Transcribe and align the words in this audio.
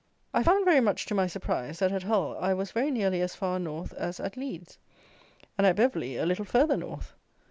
I 0.33 0.41
found, 0.41 0.65
very 0.65 0.79
much 0.79 1.05
to 1.05 1.13
my 1.13 1.27
surprise, 1.27 1.77
that 1.77 1.91
at 1.91 2.01
Hull 2.01 2.35
I 2.41 2.55
was 2.55 2.71
very 2.71 2.89
nearly 2.89 3.21
as 3.21 3.35
far 3.35 3.59
north 3.59 3.93
as 3.93 4.19
at 4.19 4.35
Leeds, 4.35 4.79
and, 5.59 5.67
at 5.67 5.75
Beverley, 5.75 6.17
a 6.17 6.25
little 6.25 6.43
farther 6.43 6.75
north. 6.75 7.13